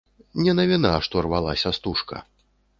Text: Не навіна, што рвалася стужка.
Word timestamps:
Не 0.45 0.55
навіна, 0.59 0.93
што 1.09 1.25
рвалася 1.27 1.77
стужка. 1.81 2.27